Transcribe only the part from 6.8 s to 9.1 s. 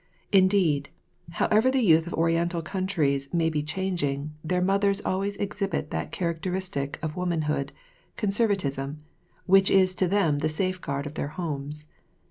of woman hood, conservatism,